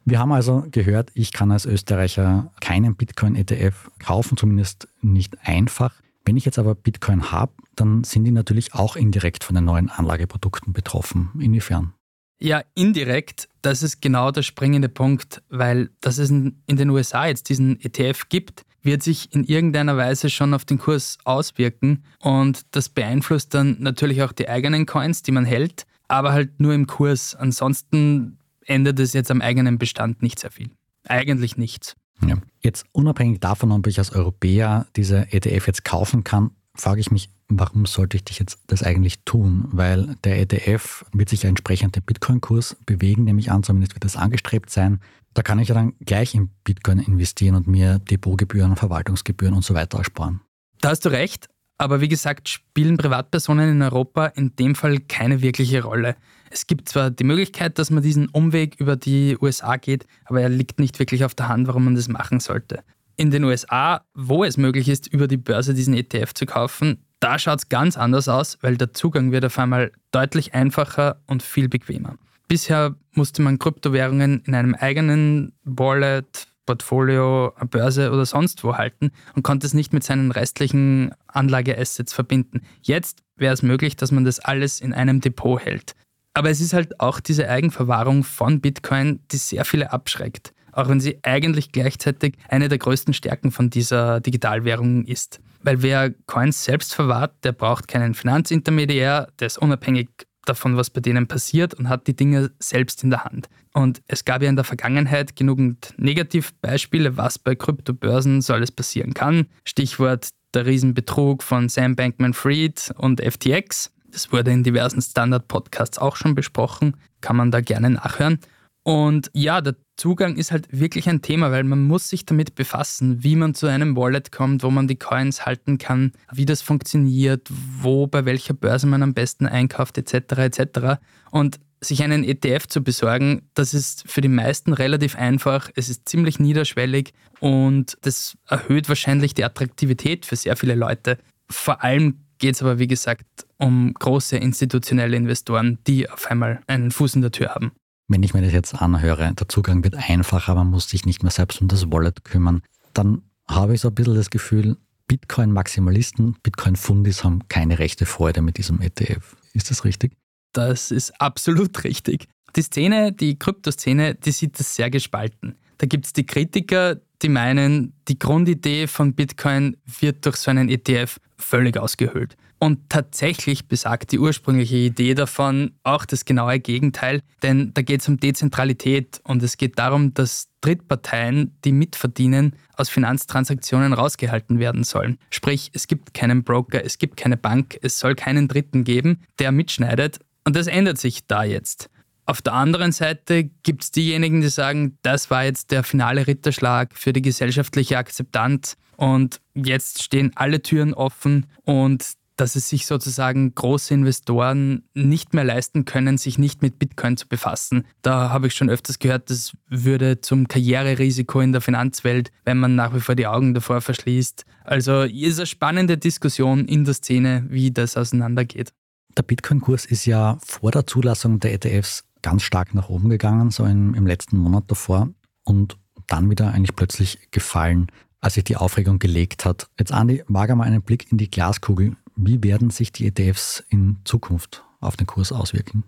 Wir 0.04 0.20
haben 0.20 0.34
also 0.34 0.66
gehört, 0.70 1.10
ich 1.14 1.32
kann 1.32 1.54
als 1.54 1.66
Österreicher 1.66 2.52
keinen 2.60 2.98
Bitcoin-ETF 2.98 3.92
kaufen, 4.00 4.36
zumindest 4.36 4.90
nicht 5.00 5.38
einfach. 5.48 5.94
Wenn 6.26 6.36
ich 6.36 6.44
jetzt 6.44 6.60
aber 6.60 6.76
Bitcoin 6.76 7.32
habe, 7.32 7.54
dann 7.78 8.04
sind 8.04 8.26
die 8.26 8.32
natürlich 8.32 8.74
auch 8.74 8.98
indirekt 8.98 9.46
von 9.46 9.56
den 9.56 9.64
neuen 9.64 9.90
Anlageprodukten 9.90 10.74
betroffen. 10.74 11.30
Inwiefern? 11.40 11.94
Ja, 12.42 12.62
indirekt, 12.76 13.48
das 13.62 13.84
ist 13.84 14.02
genau 14.02 14.32
der 14.32 14.44
springende 14.44 14.90
Punkt, 14.90 15.44
weil 15.48 15.92
dass 16.02 16.18
es 16.18 16.30
in 16.30 16.62
den 16.68 16.90
USA 16.90 17.26
jetzt 17.26 17.48
diesen 17.48 17.80
ETF 17.80 18.28
gibt, 18.28 18.66
wird 18.88 19.04
sich 19.04 19.32
in 19.36 19.44
irgendeiner 19.44 19.96
Weise 19.98 20.32
schon 20.32 20.56
auf 20.56 20.66
den 20.66 20.80
Kurs 20.80 21.20
auswirken 21.26 22.04
und 22.20 22.66
das 22.72 22.90
beeinflusst 22.90 23.54
dann 23.54 23.78
natürlich 23.80 24.24
auch 24.24 24.32
die 24.32 24.50
eigenen 24.50 24.88
Coins, 24.88 25.22
die 25.22 25.32
man 25.32 25.46
hält, 25.46 25.86
aber 26.08 26.32
halt 26.32 26.60
nur 26.60 26.74
im 26.74 26.88
Kurs. 26.88 27.36
Ansonsten 27.36 28.40
ändert 28.66 29.00
es 29.00 29.14
jetzt 29.14 29.30
am 29.30 29.42
eigenen 29.42 29.78
Bestand 29.78 30.24
nicht 30.24 30.40
sehr 30.40 30.50
viel. 30.50 30.72
Eigentlich 31.08 31.58
nichts. 31.58 31.96
Ja. 32.26 32.38
Jetzt 32.64 32.86
unabhängig 32.94 33.40
davon, 33.40 33.72
ob 33.72 33.86
ich 33.86 34.00
als 34.00 34.12
Europäer 34.12 34.88
diese 34.96 35.32
ETF 35.32 35.68
jetzt 35.68 35.86
kaufen 35.86 36.24
kann, 36.24 36.52
frage 36.78 37.02
ich 37.02 37.12
mich, 37.12 37.30
warum 37.48 37.86
sollte 37.86 38.18
ich 38.18 38.24
dich 38.24 38.40
jetzt 38.40 38.60
das 38.68 38.84
eigentlich 38.84 39.24
tun? 39.24 39.66
Weil 39.72 40.16
der 40.24 40.40
ETF 40.40 41.06
wird 41.14 41.30
sich 41.30 41.44
ja 41.44 41.50
entsprechend 41.50 41.96
den 41.96 42.04
Bitcoin-Kurs 42.04 42.78
bewegen, 42.86 43.24
nämlich 43.24 43.52
an, 43.52 43.64
zumindest 43.64 43.96
wird 43.96 44.04
das 44.04 44.16
angestrebt 44.16 44.70
sein. 44.70 45.00
Da 45.34 45.44
kann 45.44 45.60
ich 45.60 45.70
ja 45.70 45.76
dann 45.76 45.94
gleich 46.06 46.34
in 46.34 46.50
Bitcoin 46.64 47.00
investieren 47.00 47.56
und 47.56 47.68
mir 47.68 48.00
Depotgebühren, 48.00 48.76
Verwaltungsgebühren 48.76 49.56
und 49.56 49.64
so 49.64 49.74
weiter 49.74 50.00
ersparen. 50.00 50.42
Da 50.82 50.90
hast 50.90 51.06
du 51.06 51.10
recht, 51.10 51.50
aber 51.78 52.02
wie 52.02 52.08
gesagt, 52.08 52.50
spielen 52.50 52.98
Privatpersonen 52.98 53.70
in 53.70 53.82
Europa 53.82 54.28
in 54.28 54.56
dem 54.56 54.76
Fall 54.76 55.00
keine 55.00 55.42
wirkliche 55.42 55.84
Rolle. 55.84 56.16
Es 56.50 56.66
gibt 56.66 56.90
zwar 56.90 57.12
die 57.12 57.24
Möglichkeit, 57.24 57.78
dass 57.78 57.92
man 57.92 58.02
diesen 58.02 58.30
Umweg 58.30 58.80
über 58.80 58.96
die 58.96 59.38
USA 59.40 59.78
geht, 59.78 60.08
aber 60.26 60.42
er 60.42 60.50
liegt 60.50 60.80
nicht 60.80 60.98
wirklich 60.98 61.24
auf 61.24 61.36
der 61.36 61.50
Hand, 61.50 61.68
warum 61.68 61.86
man 61.86 61.96
das 61.96 62.08
machen 62.08 62.40
sollte. 62.40 62.84
In 63.20 63.32
den 63.32 63.44
USA, 63.44 64.06
wo 64.14 64.44
es 64.44 64.58
möglich 64.58 64.88
ist, 64.88 65.08
über 65.08 65.28
die 65.28 65.38
Börse 65.38 65.74
diesen 65.74 65.96
ETF 65.96 66.34
zu 66.36 66.46
kaufen, 66.46 67.04
da 67.20 67.40
schaut 67.40 67.60
es 67.60 67.70
ganz 67.70 67.98
anders 67.98 68.30
aus, 68.30 68.60
weil 68.62 68.78
der 68.78 68.94
Zugang 68.94 69.32
wird 69.32 69.44
auf 69.44 69.58
einmal 69.58 69.92
deutlich 70.12 70.54
einfacher 70.54 71.20
und 71.26 71.42
viel 71.42 71.68
bequemer. 71.68 72.16
Bisher 72.48 72.96
musste 73.14 73.42
man 73.42 73.58
Kryptowährungen 73.58 74.44
in 74.46 74.54
einem 74.54 74.76
eigenen 74.76 75.54
Wallet, 75.64 76.48
Portfolio, 76.68 77.54
Börse 77.72 78.12
oder 78.12 78.26
sonst 78.28 78.64
wo 78.64 78.76
halten 78.76 79.12
und 79.36 79.42
konnte 79.42 79.66
es 79.66 79.74
nicht 79.74 79.94
mit 79.94 80.04
seinen 80.04 80.30
restlichen 80.32 81.12
Anlageassets 81.26 82.14
verbinden. 82.14 82.62
Jetzt 82.84 83.24
wäre 83.36 83.54
es 83.54 83.64
möglich, 83.64 83.96
dass 83.96 84.12
man 84.12 84.26
das 84.26 84.40
alles 84.40 84.80
in 84.80 84.94
einem 84.94 85.22
Depot 85.22 85.60
hält. 85.60 85.96
Aber 86.36 86.52
es 86.52 86.62
ist 86.62 86.74
halt 86.74 87.00
auch 87.00 87.20
diese 87.20 87.50
Eigenverwahrung 87.50 88.24
von 88.24 88.62
Bitcoin, 88.62 89.22
die 89.32 89.38
sehr 89.38 89.66
viele 89.66 89.92
abschreckt, 89.92 90.54
auch 90.78 90.90
wenn 90.90 91.00
sie 91.00 91.18
eigentlich 91.24 91.72
gleichzeitig 91.72 92.36
eine 92.50 92.70
der 92.70 92.78
größten 92.78 93.14
Stärken 93.14 93.52
von 93.52 93.70
dieser 93.70 94.20
Digitalwährung 94.22 95.06
ist. 95.06 95.40
Weil 95.64 95.82
wer 95.82 96.12
Coins 96.28 96.64
selbst 96.64 96.94
verwahrt, 96.94 97.34
der 97.44 97.52
braucht 97.52 97.88
keinen 97.88 98.14
Finanzintermediär, 98.14 99.28
der 99.40 99.48
ist 99.48 99.58
unabhängig 99.58 100.10
davon, 100.46 100.78
was 100.78 100.92
bei 100.92 101.02
denen 101.02 101.28
passiert 101.28 101.74
und 101.74 101.90
hat 101.90 102.08
die 102.08 102.16
Dinge 102.16 102.52
selbst 102.60 103.04
in 103.04 103.10
der 103.10 103.26
Hand. 103.26 103.50
Und 103.74 104.02
es 104.08 104.24
gab 104.24 104.44
ja 104.44 104.50
in 104.50 104.56
der 104.56 104.64
Vergangenheit 104.64 105.36
genügend 105.36 105.94
Negativbeispiele, 105.98 107.18
was 107.18 107.40
bei 107.40 107.56
Kryptobörsen 107.56 108.42
so 108.42 108.54
alles 108.54 108.72
passieren 108.72 109.16
kann. 109.16 109.48
Stichwort 109.66 110.30
der 110.54 110.68
Riesenbetrug 110.68 111.42
von 111.42 111.70
Sam 111.70 111.96
Bankman-Fried 111.96 112.94
und 112.98 113.20
FTX. 113.20 113.92
Das 114.10 114.32
wurde 114.32 114.52
in 114.52 114.64
diversen 114.64 115.02
Standard-Podcasts 115.02 115.98
auch 115.98 116.16
schon 116.16 116.36
besprochen, 116.36 116.96
kann 117.20 117.36
man 117.36 117.52
da 117.52 117.62
gerne 117.62 117.90
nachhören. 117.90 118.40
Und 118.84 119.30
ja, 119.34 119.60
der 119.60 119.76
Zugang 119.98 120.36
ist 120.36 120.52
halt 120.52 120.68
wirklich 120.72 121.10
ein 121.10 121.24
Thema, 121.24 121.52
weil 121.52 121.64
man 121.64 121.82
muss 121.82 122.08
sich 122.08 122.26
damit 122.26 122.54
befassen, 122.54 123.24
wie 123.24 123.36
man 123.36 123.56
zu 123.56 123.66
einem 123.66 123.96
Wallet 123.98 124.32
kommt, 124.32 124.64
wo 124.64 124.70
man 124.70 124.88
die 124.88 124.98
Coins 124.98 125.46
halten 125.46 125.80
kann, 125.80 126.12
wie 126.32 126.46
das 126.46 126.62
funktioniert, 126.62 127.48
wo 127.50 128.06
bei 128.06 128.24
welcher 128.26 128.54
Börse 128.54 128.86
man 128.86 129.02
am 129.02 129.16
besten 129.16 129.48
einkauft 129.48 129.98
etc. 129.98 130.38
etc. 130.38 131.00
Und 131.32 131.60
sich 131.82 132.04
einen 132.04 132.24
ETF 132.24 132.68
zu 132.68 132.84
besorgen, 132.84 133.42
das 133.54 133.74
ist 133.74 134.10
für 134.10 134.22
die 134.22 134.30
meisten 134.30 134.74
relativ 134.74 135.16
einfach, 135.16 135.70
es 135.76 135.90
ist 135.90 136.08
ziemlich 136.08 136.40
niederschwellig 136.40 137.14
und 137.40 137.98
das 138.02 138.38
erhöht 138.48 138.90
wahrscheinlich 138.90 139.34
die 139.34 139.44
Attraktivität 139.44 140.26
für 140.26 140.36
sehr 140.36 140.56
viele 140.56 140.76
Leute. 140.76 141.18
Vor 141.50 141.84
allem 141.84 142.20
geht 142.40 142.56
es 142.56 142.62
aber, 142.62 142.80
wie 142.80 142.88
gesagt, 142.88 143.26
um 143.58 143.94
große 143.94 144.38
institutionelle 144.38 145.18
Investoren, 145.18 145.80
die 145.88 146.10
auf 146.10 146.30
einmal 146.30 146.62
einen 146.68 146.92
Fuß 146.92 147.16
in 147.16 147.22
der 147.22 147.32
Tür 147.32 147.50
haben. 147.50 147.72
Wenn 148.08 148.24
ich 148.24 148.34
mir 148.34 148.42
das 148.42 148.54
jetzt 148.54 148.74
anhöre, 148.74 149.34
der 149.34 149.50
Zugang 149.50 149.84
wird 149.84 149.96
einfacher, 149.96 150.56
man 150.56 150.68
muss 150.68 150.90
sich 150.90 151.06
nicht 151.06 151.24
mehr 151.24 151.32
selbst 151.32 151.62
um 151.62 151.68
das 151.68 151.92
Wallet 151.92 152.24
kümmern, 152.24 152.62
dann 152.94 153.22
habe 153.48 153.74
ich 153.74 153.82
so 153.82 153.90
ein 153.90 153.96
bisschen 153.96 154.16
das 154.16 154.30
Gefühl, 154.30 154.78
Bitcoin-Maximalisten, 155.08 156.38
Bitcoin-Fundis 156.44 157.24
haben 157.24 157.48
keine 157.48 157.80
rechte 157.80 158.06
Freude 158.06 158.42
mit 158.42 158.58
diesem 158.58 158.82
ETF. 158.82 159.36
Ist 159.54 159.72
das 159.72 159.84
richtig? 159.84 160.14
Das 160.54 160.92
ist 160.92 161.20
absolut 161.22 161.84
richtig. 161.84 162.28
Die 162.56 162.62
Szene, 162.62 163.12
die 163.12 163.38
Kryptoszene, 163.38 164.16
die 164.16 164.32
sieht 164.32 164.60
das 164.60 164.76
sehr 164.76 164.90
gespalten. 164.90 165.56
Da 165.78 165.86
gibt 165.86 166.06
es 166.06 166.14
die 166.14 166.26
Kritiker, 166.26 167.00
die 167.22 167.30
meinen, 167.30 167.94
die 168.08 168.18
Grundidee 168.18 168.88
von 168.88 169.14
Bitcoin 169.14 169.78
wird 170.00 170.26
durch 170.26 170.38
so 170.38 170.52
einen 170.52 170.70
ETF 170.70 171.20
völlig 171.38 171.78
ausgehöhlt. 171.78 172.36
Und 172.60 172.90
tatsächlich 172.90 173.68
besagt 173.68 174.12
die 174.12 174.20
ursprüngliche 174.20 174.78
Idee 174.78 175.14
davon 175.14 175.74
auch 175.84 176.06
das 176.06 176.26
genaue 176.26 176.60
Gegenteil, 176.60 177.22
denn 177.44 177.72
da 177.76 177.84
geht 177.84 178.02
es 178.02 178.08
um 178.08 178.18
Dezentralität 178.18 179.22
und 179.24 179.44
es 179.44 179.58
geht 179.58 179.78
darum, 179.78 180.16
dass 180.16 180.50
Drittparteien, 180.62 181.56
die 181.64 181.72
mitverdienen, 181.72 182.56
aus 182.76 182.90
Finanztransaktionen 182.90 183.94
rausgehalten 183.94 184.58
werden 184.58 184.84
sollen. 184.84 185.20
Sprich, 185.30 185.70
es 185.74 185.88
gibt 185.88 186.16
keinen 186.16 186.44
Broker, 186.44 186.84
es 186.84 186.98
gibt 186.98 187.18
keine 187.18 187.38
Bank, 187.38 187.78
es 187.84 188.00
soll 188.00 188.16
keinen 188.16 188.48
Dritten 188.48 188.84
geben, 188.84 189.22
der 189.38 189.52
mitschneidet. 189.52 190.20
Und 190.44 190.56
das 190.56 190.66
ändert 190.66 190.98
sich 190.98 191.28
da 191.28 191.44
jetzt. 191.44 191.92
Auf 192.26 192.42
der 192.42 192.54
anderen 192.54 192.92
Seite 192.92 193.46
gibt 193.64 193.84
es 193.84 193.92
diejenigen, 193.92 194.42
die 194.42 194.50
sagen, 194.50 194.98
das 195.02 195.30
war 195.30 195.46
jetzt 195.46 195.72
der 195.72 195.84
finale 195.84 196.28
Ritterschlag 196.28 196.98
für 196.98 197.14
die 197.14 197.22
gesellschaftliche 197.22 197.98
Akzeptanz 197.98 198.78
und 198.98 199.40
jetzt 199.54 200.04
stehen 200.04 200.32
alle 200.36 200.62
Türen 200.62 200.94
offen 200.94 201.46
und 201.64 202.18
dass 202.38 202.56
es 202.56 202.70
sich 202.70 202.86
sozusagen 202.86 203.54
große 203.54 203.94
Investoren 203.94 204.84
nicht 204.94 205.34
mehr 205.34 205.44
leisten 205.44 205.86
können, 205.86 206.18
sich 206.18 206.38
nicht 206.38 206.62
mit 206.62 206.80
Bitcoin 206.80 207.18
zu 207.18 207.28
befassen. 207.28 207.86
Da 208.02 208.30
habe 208.30 208.48
ich 208.48 208.54
schon 208.54 208.70
öfters 208.70 209.00
gehört, 209.00 209.30
das 209.30 209.54
würde 209.68 210.22
zum 210.22 210.48
Karriererisiko 210.48 211.42
in 211.42 211.52
der 211.52 211.62
Finanzwelt, 211.62 212.32
wenn 212.46 212.60
man 212.60 212.76
nach 212.76 212.94
wie 212.96 213.00
vor 213.00 213.16
die 213.16 213.28
Augen 213.28 213.54
davor 213.54 213.82
verschließt. 213.82 214.46
Also 214.64 215.02
ist 215.02 215.40
eine 215.40 215.48
spannende 215.48 215.98
Diskussion 215.98 216.66
in 216.66 216.86
der 216.86 216.94
Szene, 216.94 217.46
wie 217.50 217.72
das 217.72 217.98
auseinandergeht. 217.98 218.72
Der 219.18 219.24
Bitcoin-Kurs 219.24 219.86
ist 219.86 220.06
ja 220.06 220.38
vor 220.46 220.72
der 220.72 220.86
Zulassung 220.86 221.40
der 221.40 221.54
ETFs 221.54 222.04
ganz 222.22 222.44
stark 222.44 222.76
nach 222.76 222.90
oben 222.90 223.10
gegangen, 223.10 223.50
so 223.50 223.66
im, 223.66 223.96
im 223.96 224.06
letzten 224.06 224.38
Monat 224.38 224.66
davor 224.68 225.10
und 225.44 225.78
dann 226.06 226.30
wieder 226.30 226.54
eigentlich 226.54 226.76
plötzlich 226.76 227.20
gefallen, 227.32 227.88
als 228.22 228.36
sich 228.36 228.44
die 228.44 228.58
Aufregung 228.58 229.00
gelegt 229.00 229.46
hat. 229.46 229.70
Jetzt, 229.80 229.92
Andi, 229.92 230.24
wage 230.28 230.56
mal 230.56 230.66
einen 230.66 230.82
Blick 230.82 231.12
in 231.12 231.18
die 231.18 231.30
Glaskugel. 231.30 231.96
Wie 232.18 232.44
werden 232.44 232.72
sich 232.72 232.92
die 232.92 233.08
ETFs 233.08 233.64
in 233.70 233.98
Zukunft 234.04 234.66
auf 234.80 234.98
den 234.98 235.08
Kurs 235.08 235.32
auswirken? 235.32 235.84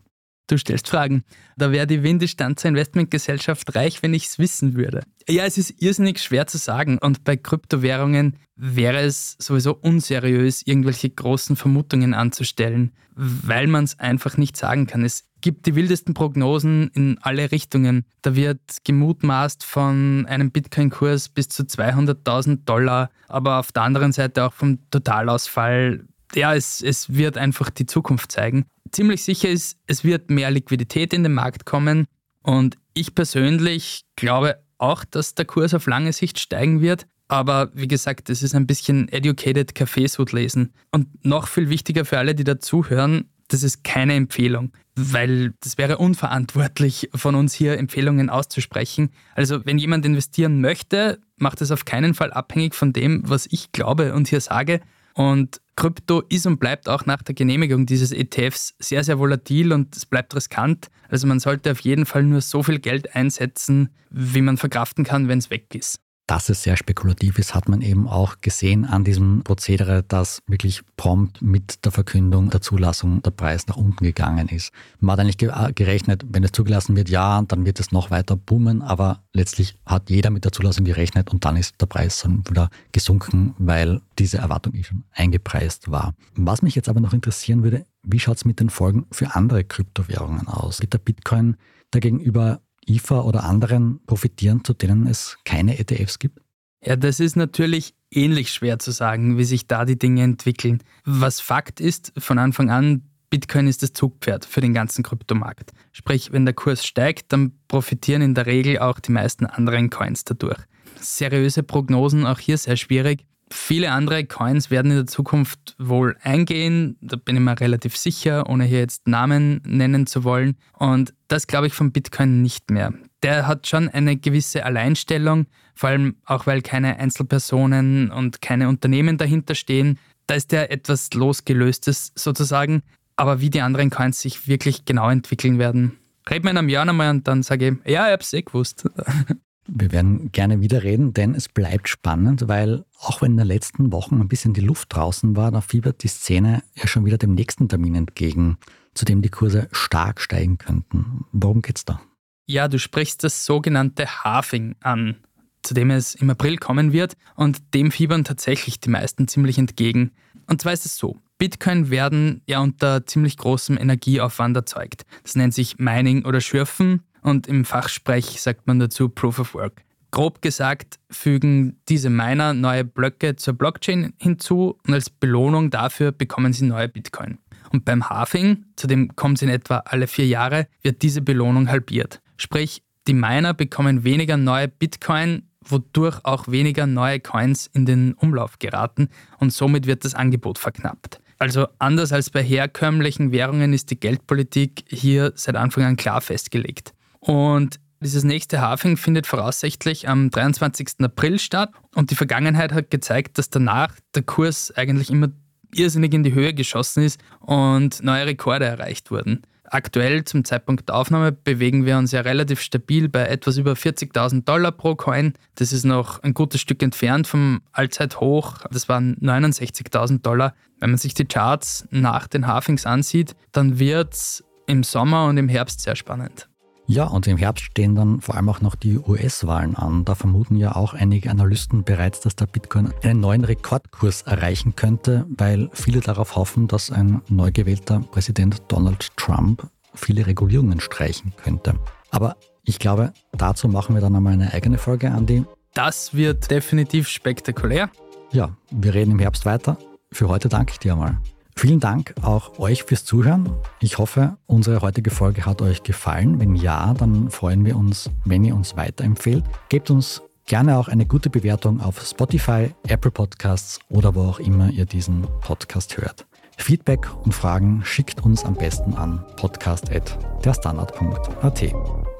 Du 0.49 0.57
stellst 0.57 0.89
Fragen. 0.89 1.23
Da 1.57 1.71
wäre 1.71 1.85
die 1.85 2.01
Windestanzer 2.01 2.69
Investmentgesellschaft 2.69 3.75
reich, 3.75 4.01
wenn 4.01 4.15
ich 4.15 4.25
es 4.25 4.39
wissen 4.39 4.75
würde. 4.75 5.03
Ja, 5.27 5.45
es 5.45 5.59
ist 5.59 5.81
irrsinnig 5.81 6.19
schwer 6.19 6.47
zu 6.47 6.57
sagen 6.57 6.97
und 6.97 7.23
bei 7.23 7.37
Kryptowährungen 7.37 8.37
wäre 8.55 8.99
es 9.01 9.35
sowieso 9.39 9.75
unseriös, 9.75 10.63
irgendwelche 10.65 11.09
großen 11.09 11.55
Vermutungen 11.55 12.15
anzustellen, 12.15 12.93
weil 13.13 13.67
man 13.67 13.83
es 13.83 13.99
einfach 13.99 14.37
nicht 14.37 14.57
sagen 14.57 14.87
kann. 14.87 15.05
Es 15.05 15.29
gibt 15.41 15.67
die 15.67 15.75
wildesten 15.75 16.15
Prognosen 16.15 16.89
in 16.95 17.19
alle 17.21 17.51
Richtungen. 17.51 18.05
Da 18.23 18.35
wird 18.35 18.59
gemutmaßt 18.83 19.63
von 19.63 20.25
einem 20.27 20.51
Bitcoin-Kurs 20.51 21.29
bis 21.29 21.49
zu 21.49 21.63
200.000 21.63 22.65
Dollar, 22.65 23.11
aber 23.27 23.59
auf 23.59 23.71
der 23.71 23.83
anderen 23.83 24.11
Seite 24.11 24.45
auch 24.45 24.53
vom 24.53 24.79
Totalausfall. 24.89 26.05
Ja, 26.35 26.53
es, 26.53 26.81
es 26.81 27.13
wird 27.13 27.37
einfach 27.37 27.69
die 27.69 27.85
Zukunft 27.85 28.31
zeigen 28.31 28.65
ziemlich 28.91 29.23
sicher 29.23 29.49
ist, 29.49 29.77
es 29.87 30.03
wird 30.03 30.29
mehr 30.29 30.51
Liquidität 30.51 31.13
in 31.13 31.23
den 31.23 31.33
Markt 31.33 31.65
kommen. 31.65 32.05
Und 32.41 32.77
ich 32.93 33.15
persönlich 33.15 34.05
glaube 34.15 34.57
auch, 34.77 35.03
dass 35.03 35.35
der 35.35 35.45
Kurs 35.45 35.73
auf 35.73 35.87
lange 35.87 36.13
Sicht 36.13 36.39
steigen 36.39 36.81
wird. 36.81 37.05
Aber 37.27 37.69
wie 37.73 37.87
gesagt, 37.87 38.29
es 38.29 38.41
ist 38.41 38.55
ein 38.55 38.65
bisschen 38.65 39.07
educated 39.09 39.75
Kaffeesud 39.75 40.31
lesen. 40.31 40.73
Und 40.91 41.25
noch 41.25 41.47
viel 41.47 41.69
wichtiger 41.69 42.05
für 42.05 42.17
alle, 42.17 42.33
die 42.33 42.43
dazuhören, 42.43 43.29
das 43.49 43.63
ist 43.63 43.83
keine 43.83 44.13
Empfehlung, 44.13 44.71
weil 44.95 45.53
das 45.61 45.77
wäre 45.77 45.97
unverantwortlich 45.97 47.09
von 47.15 47.35
uns 47.35 47.53
hier 47.53 47.77
Empfehlungen 47.77 48.29
auszusprechen. 48.29 49.09
Also 49.35 49.65
wenn 49.65 49.79
jemand 49.79 50.05
investieren 50.05 50.61
möchte, 50.61 51.19
macht 51.37 51.61
es 51.61 51.71
auf 51.71 51.85
keinen 51.85 52.13
Fall 52.13 52.31
abhängig 52.31 52.75
von 52.75 52.93
dem, 52.93 53.23
was 53.27 53.47
ich 53.49 53.71
glaube 53.71 54.13
und 54.13 54.27
hier 54.27 54.41
sage. 54.41 54.81
Und 55.13 55.61
Krypto 55.75 56.21
ist 56.29 56.45
und 56.45 56.59
bleibt 56.59 56.89
auch 56.89 57.05
nach 57.05 57.21
der 57.23 57.35
Genehmigung 57.35 57.85
dieses 57.85 58.11
ETFs 58.11 58.75
sehr, 58.79 59.03
sehr 59.03 59.17
volatil 59.17 59.71
und 59.71 59.95
es 59.95 60.05
bleibt 60.05 60.35
riskant. 60.35 60.89
Also 61.07 61.25
man 61.25 61.39
sollte 61.39 61.71
auf 61.71 61.79
jeden 61.79 62.05
Fall 62.05 62.23
nur 62.23 62.41
so 62.41 62.63
viel 62.63 62.79
Geld 62.79 63.15
einsetzen, 63.15 63.89
wie 64.09 64.41
man 64.41 64.57
verkraften 64.57 65.05
kann, 65.05 65.27
wenn 65.27 65.39
es 65.39 65.49
weg 65.49 65.73
ist. 65.73 66.01
Dass 66.29 66.47
es 66.47 66.61
sehr 66.61 66.77
spekulativ 66.77 67.39
ist, 67.39 67.55
hat 67.55 67.67
man 67.67 67.81
eben 67.81 68.07
auch 68.07 68.35
gesehen 68.41 68.85
an 68.85 69.03
diesem 69.03 69.41
Prozedere, 69.43 70.03
dass 70.03 70.43
wirklich 70.45 70.81
prompt 70.95 71.41
mit 71.41 71.83
der 71.85 71.91
Verkündung 71.91 72.51
der 72.51 72.61
Zulassung 72.61 73.23
der 73.23 73.31
Preis 73.31 73.65
nach 73.65 73.77
unten 73.77 74.03
gegangen 74.03 74.47
ist. 74.47 74.71
Man 74.99 75.13
hat 75.13 75.21
eigentlich 75.21 75.41
äh, 75.41 75.73
gerechnet, 75.73 76.23
wenn 76.29 76.43
es 76.43 76.51
zugelassen 76.51 76.95
wird, 76.95 77.09
ja, 77.09 77.41
dann 77.41 77.65
wird 77.65 77.79
es 77.79 77.91
noch 77.91 78.11
weiter 78.11 78.35
boomen, 78.35 78.83
aber 78.83 79.23
letztlich 79.33 79.75
hat 79.87 80.11
jeder 80.11 80.29
mit 80.29 80.45
der 80.45 80.51
Zulassung 80.51 80.85
gerechnet 80.85 81.31
und 81.31 81.45
dann 81.45 81.57
ist 81.57 81.81
der 81.81 81.87
Preis 81.87 82.21
dann 82.21 82.47
wieder 82.47 82.69
gesunken, 82.91 83.55
weil 83.57 83.99
diese 84.19 84.37
Erwartung 84.37 84.75
eh 84.75 84.83
schon 84.83 85.05
eingepreist 85.13 85.89
war. 85.89 86.13
Was 86.35 86.61
mich 86.61 86.75
jetzt 86.75 86.89
aber 86.89 86.99
noch 86.99 87.13
interessieren 87.13 87.63
würde, 87.63 87.85
wie 88.03 88.19
schaut 88.19 88.37
es 88.37 88.45
mit 88.45 88.59
den 88.59 88.69
Folgen 88.69 89.07
für 89.11 89.33
andere 89.33 89.63
Kryptowährungen 89.63 90.47
aus? 90.47 90.79
Wird 90.79 90.93
der 90.93 90.99
Bitcoin 90.99 91.57
dagegenüber 91.89 92.61
IFA 92.89 93.21
oder 93.21 93.43
anderen 93.43 93.99
profitieren, 94.05 94.63
zu 94.63 94.73
denen 94.73 95.07
es 95.07 95.37
keine 95.45 95.79
ETFs 95.79 96.19
gibt? 96.19 96.39
Ja, 96.83 96.95
das 96.95 97.19
ist 97.19 97.35
natürlich 97.35 97.93
ähnlich 98.11 98.51
schwer 98.51 98.79
zu 98.79 98.91
sagen, 98.91 99.37
wie 99.37 99.43
sich 99.43 99.67
da 99.67 99.85
die 99.85 99.99
Dinge 99.99 100.23
entwickeln. 100.23 100.81
Was 101.05 101.41
Fakt 101.41 101.79
ist, 101.79 102.13
von 102.17 102.39
Anfang 102.39 102.69
an, 102.69 103.03
Bitcoin 103.29 103.67
ist 103.67 103.83
das 103.83 103.93
Zugpferd 103.93 104.45
für 104.45 104.61
den 104.61 104.73
ganzen 104.73 105.03
Kryptomarkt. 105.03 105.71
Sprich, 105.91 106.31
wenn 106.31 106.45
der 106.45 106.55
Kurs 106.55 106.85
steigt, 106.85 107.31
dann 107.31 107.53
profitieren 107.67 108.21
in 108.21 108.33
der 108.33 108.47
Regel 108.47 108.79
auch 108.79 108.99
die 108.99 109.11
meisten 109.11 109.45
anderen 109.45 109.89
Coins 109.89 110.23
dadurch. 110.23 110.59
Seriöse 110.99 111.63
Prognosen 111.63 112.25
auch 112.25 112.39
hier 112.39 112.57
sehr 112.57 112.75
schwierig. 112.75 113.25
Viele 113.51 113.91
andere 113.91 114.25
Coins 114.25 114.69
werden 114.69 114.91
in 114.91 114.97
der 114.97 115.07
Zukunft 115.07 115.75
wohl 115.79 116.15
eingehen, 116.21 116.97
da 117.01 117.15
bin 117.15 117.35
ich 117.35 117.41
mir 117.41 117.59
relativ 117.59 117.97
sicher, 117.97 118.47
ohne 118.47 118.65
hier 118.65 118.79
jetzt 118.79 119.07
Namen 119.07 119.61
nennen 119.65 120.05
zu 120.05 120.23
wollen. 120.23 120.55
Und 120.73 121.13
das 121.27 121.47
glaube 121.47 121.67
ich 121.67 121.73
von 121.73 121.91
Bitcoin 121.91 122.41
nicht 122.41 122.69
mehr. 122.69 122.93
Der 123.23 123.47
hat 123.47 123.67
schon 123.67 123.89
eine 123.89 124.17
gewisse 124.17 124.65
Alleinstellung, 124.65 125.47
vor 125.73 125.89
allem 125.89 126.17
auch 126.25 126.45
weil 126.45 126.61
keine 126.61 126.97
Einzelpersonen 126.97 128.11
und 128.11 128.41
keine 128.41 128.69
Unternehmen 128.69 129.17
dahinter 129.17 129.55
stehen. 129.55 129.97
Da 130.27 130.35
ist 130.35 130.51
der 130.51 130.71
etwas 130.71 131.11
losgelöstes 131.13 132.11
sozusagen. 132.15 132.83
Aber 133.15 133.41
wie 133.41 133.49
die 133.49 133.61
anderen 133.61 133.89
Coins 133.89 134.21
sich 134.21 134.47
wirklich 134.47 134.85
genau 134.85 135.09
entwickeln 135.09 135.59
werden, 135.59 135.97
reden 136.29 136.45
wir 136.45 136.51
in 136.51 136.57
einem 136.57 136.69
Jahr 136.69 136.85
nochmal 136.85 137.09
und 137.09 137.27
dann 137.27 137.43
sage 137.43 137.79
ich, 137.83 137.91
ja, 137.91 138.05
ich 138.05 138.11
habe 138.13 138.23
es 138.23 138.31
eh 138.31 138.43
gewusst. 138.43 138.87
Wir 139.71 139.91
werden 139.91 140.31
gerne 140.31 140.61
wieder 140.61 140.83
reden, 140.83 141.13
denn 141.13 141.35
es 141.35 141.47
bleibt 141.47 141.89
spannend, 141.89 142.47
weil 142.47 142.85
auch 142.99 143.21
wenn 143.21 143.33
in 143.33 143.37
den 143.37 143.47
letzten 143.47 143.91
Wochen 143.91 144.19
ein 144.19 144.27
bisschen 144.27 144.53
die 144.53 144.61
Luft 144.61 144.95
draußen 144.95 145.35
war, 145.35 145.51
da 145.51 145.61
fiebert 145.61 146.01
die 146.03 146.07
Szene 146.07 146.63
ja 146.73 146.87
schon 146.87 147.05
wieder 147.05 147.17
dem 147.17 147.35
nächsten 147.35 147.69
Termin 147.69 147.93
entgegen, 147.93 148.57
zu 148.95 149.05
dem 149.05 149.21
die 149.21 149.29
Kurse 149.29 149.67
stark 149.71 150.21
steigen 150.21 150.57
könnten. 150.57 151.25
Worum 151.31 151.61
geht's 151.61 151.85
da? 151.85 152.01
Ja, 152.47 152.67
du 152.67 152.79
sprichst 152.79 153.23
das 153.23 153.45
sogenannte 153.45 154.23
Halving 154.23 154.75
an, 154.81 155.17
zu 155.61 155.75
dem 155.75 155.91
es 155.91 156.15
im 156.15 156.31
April 156.31 156.57
kommen 156.57 156.91
wird 156.91 157.15
und 157.35 157.75
dem 157.75 157.91
fiebern 157.91 158.23
tatsächlich 158.23 158.79
die 158.79 158.89
meisten 158.89 159.27
ziemlich 159.27 159.59
entgegen. 159.59 160.11
Und 160.47 160.61
zwar 160.61 160.73
ist 160.73 160.85
es 160.85 160.97
so, 160.97 161.17
Bitcoin 161.37 161.91
werden 161.91 162.41
ja 162.47 162.59
unter 162.59 163.05
ziemlich 163.05 163.37
großem 163.37 163.77
Energieaufwand 163.77 164.57
erzeugt. 164.57 165.05
Das 165.21 165.35
nennt 165.35 165.53
sich 165.53 165.77
Mining 165.77 166.25
oder 166.25 166.41
Schürfen 166.41 167.03
und 167.21 167.47
im 167.47 167.65
Fachsprech 167.65 168.41
sagt 168.41 168.67
man 168.67 168.79
dazu 168.79 169.09
Proof 169.09 169.39
of 169.39 169.53
Work. 169.53 169.83
Grob 170.11 170.41
gesagt 170.41 170.99
fügen 171.11 171.77
diese 171.87 172.09
Miner 172.09 172.53
neue 172.53 172.83
Blöcke 172.83 173.35
zur 173.35 173.53
Blockchain 173.53 174.13
hinzu 174.17 174.77
und 174.87 174.93
als 174.93 175.09
Belohnung 175.09 175.69
dafür 175.69 176.11
bekommen 176.11 176.51
sie 176.51 176.65
neue 176.65 176.89
Bitcoin. 176.89 177.37
Und 177.71 177.85
beim 177.85 178.09
Halving, 178.09 178.65
zu 178.75 178.87
dem 178.87 179.15
kommt 179.15 179.37
es 179.37 179.43
in 179.43 179.49
etwa 179.49 179.77
alle 179.85 180.07
vier 180.07 180.25
Jahre, 180.25 180.67
wird 180.81 181.03
diese 181.03 181.21
Belohnung 181.21 181.69
halbiert. 181.69 182.21
Sprich, 182.37 182.81
die 183.07 183.13
Miner 183.13 183.53
bekommen 183.53 184.03
weniger 184.03 184.37
neue 184.37 184.67
Bitcoin, 184.67 185.43
wodurch 185.61 186.19
auch 186.23 186.47
weniger 186.47 186.87
neue 186.87 187.19
Coins 187.19 187.67
in 187.67 187.85
den 187.85 188.13
Umlauf 188.13 188.57
geraten 188.57 189.09
und 189.37 189.53
somit 189.53 189.85
wird 189.85 190.05
das 190.05 190.15
Angebot 190.15 190.57
verknappt. 190.57 191.21
Also 191.37 191.67
anders 191.77 192.11
als 192.11 192.29
bei 192.29 192.43
herkömmlichen 192.43 193.31
Währungen 193.31 193.73
ist 193.73 193.91
die 193.91 193.99
Geldpolitik 193.99 194.83
hier 194.87 195.31
seit 195.35 195.55
Anfang 195.55 195.83
an 195.83 195.95
klar 195.95 196.21
festgelegt. 196.21 196.93
Und 197.19 197.79
dieses 198.01 198.23
nächste 198.23 198.61
Halving 198.61 198.95
findet 198.95 199.27
voraussichtlich 199.27 200.07
am 200.07 200.29
23. 200.29 201.01
April 201.01 201.37
statt 201.37 201.71
und 201.95 202.11
die 202.11 202.15
Vergangenheit 202.15 202.71
hat 202.71 202.89
gezeigt, 202.91 203.37
dass 203.37 203.49
danach 203.49 203.93
der 204.15 204.23
Kurs 204.23 204.71
eigentlich 204.75 205.09
immer 205.09 205.29
irrsinnig 205.75 206.13
in 206.13 206.23
die 206.23 206.33
Höhe 206.33 206.53
geschossen 206.53 207.03
ist 207.03 207.19
und 207.41 208.01
neue 208.01 208.25
Rekorde 208.25 208.65
erreicht 208.65 209.11
wurden. 209.11 209.41
Aktuell 209.71 210.23
zum 210.23 210.43
Zeitpunkt 210.45 210.89
der 210.89 210.95
Aufnahme 210.95 211.31
bewegen 211.31 211.85
wir 211.85 211.97
uns 211.97 212.11
ja 212.11 212.21
relativ 212.21 212.59
stabil 212.59 213.07
bei 213.07 213.27
etwas 213.27 213.57
über 213.57 213.73
40.000 213.73 214.43
Dollar 214.43 214.71
pro 214.71 214.95
Coin. 214.95 215.33
Das 215.55 215.71
ist 215.71 215.83
noch 215.83 216.23
ein 216.23 216.33
gutes 216.33 216.59
Stück 216.59 216.81
entfernt 216.81 217.27
vom 217.27 217.61
Allzeithoch. 217.71 218.65
Das 218.71 218.89
waren 218.89 219.15
69.000 219.17 220.21
Dollar. 220.21 220.55
Wenn 220.79 220.91
man 220.91 220.97
sich 220.97 221.13
die 221.13 221.25
Charts 221.25 221.87
nach 221.91 222.27
den 222.27 222.47
Halvings 222.47 222.87
ansieht, 222.87 223.35
dann 223.51 223.77
wird 223.77 224.13
es 224.13 224.43
im 224.65 224.83
Sommer 224.83 225.27
und 225.27 225.37
im 225.37 225.49
Herbst 225.49 225.81
sehr 225.81 225.95
spannend. 225.95 226.48
Ja, 226.89 227.03
und 227.03 227.27
im 227.27 227.37
Herbst 227.37 227.65
stehen 227.65 227.93
dann 227.93 228.19
vor 228.19 228.33
allem 228.33 228.49
auch 228.49 228.61
noch 228.61 228.73
die 228.73 228.97
US-Wahlen 228.97 229.75
an. 229.75 230.05
Da 230.05 230.15
vermuten 230.15 230.55
ja 230.55 230.75
auch 230.75 230.95
einige 230.95 231.29
Analysten 231.29 231.83
bereits, 231.83 232.19
dass 232.19 232.35
der 232.35 232.47
Bitcoin 232.47 232.91
einen 233.03 233.19
neuen 233.19 233.45
Rekordkurs 233.45 234.23
erreichen 234.23 234.75
könnte, 234.75 235.27
weil 235.37 235.69
viele 235.71 235.99
darauf 235.99 236.35
hoffen, 236.35 236.67
dass 236.67 236.89
ein 236.89 237.21
neu 237.29 237.51
gewählter 237.51 237.99
Präsident 237.99 238.63
Donald 238.69 239.15
Trump 239.17 239.67
viele 239.93 240.25
Regulierungen 240.25 240.79
streichen 240.79 241.31
könnte. 241.37 241.75
Aber 242.09 242.37
ich 242.63 242.79
glaube, 242.79 243.13
dazu 243.33 243.67
machen 243.67 243.93
wir 243.93 244.01
dann 244.01 244.15
einmal 244.15 244.33
eine 244.33 244.51
eigene 244.51 244.79
Folge, 244.79 245.11
Andi. 245.11 245.45
Das 245.75 246.15
wird 246.15 246.49
definitiv 246.49 247.07
spektakulär. 247.07 247.91
Ja, 248.31 248.49
wir 248.71 248.95
reden 248.95 249.11
im 249.11 249.19
Herbst 249.19 249.45
weiter. 249.45 249.77
Für 250.11 250.27
heute 250.27 250.49
danke 250.49 250.71
ich 250.71 250.79
dir 250.79 250.93
einmal. 250.93 251.19
Vielen 251.59 251.81
Dank 251.81 252.13
auch 252.21 252.57
euch 252.57 252.83
fürs 252.83 253.03
Zuhören. 253.03 253.51
Ich 253.81 253.97
hoffe, 253.97 254.37
unsere 254.45 254.81
heutige 254.81 255.09
Folge 255.09 255.45
hat 255.45 255.61
euch 255.61 255.83
gefallen. 255.83 256.39
Wenn 256.39 256.55
ja, 256.55 256.93
dann 256.93 257.29
freuen 257.29 257.65
wir 257.65 257.75
uns, 257.75 258.09
wenn 258.23 258.45
ihr 258.45 258.55
uns 258.55 258.77
weiterempfehlt. 258.77 259.43
Gebt 259.67 259.91
uns 259.91 260.21
gerne 260.45 260.77
auch 260.77 260.87
eine 260.87 261.05
gute 261.05 261.29
Bewertung 261.29 261.81
auf 261.81 261.99
Spotify, 261.99 262.73
Apple 262.87 263.11
Podcasts 263.11 263.81
oder 263.89 264.15
wo 264.15 264.21
auch 264.21 264.39
immer 264.39 264.69
ihr 264.69 264.85
diesen 264.85 265.27
Podcast 265.41 265.97
hört. 265.97 266.25
Feedback 266.55 267.09
und 267.25 267.33
Fragen 267.33 267.81
schickt 267.83 268.23
uns 268.23 268.45
am 268.45 268.53
besten 268.53 268.93
an 268.93 269.25
podcast.derstandard.at. 269.35 271.73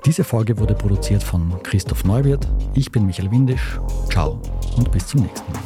Diese 0.06 0.26
Folge 0.26 0.58
wurde 0.58 0.76
produziert 0.76 1.24
von 1.24 1.64
Christoph 1.64 2.04
Neuwirth. 2.04 2.46
Ich 2.74 2.92
bin 2.92 3.06
Michael 3.06 3.32
Windisch. 3.32 3.80
Ciao 4.12 4.42
und 4.76 4.92
bis 4.92 5.08
zum 5.08 5.22
nächsten 5.22 5.50
Mal. 5.54 5.62